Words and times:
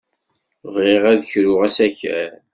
Bɣiɣ 0.73 1.03
ad 1.11 1.17
d-kruɣ 1.21 1.59
asakal. 1.67 2.31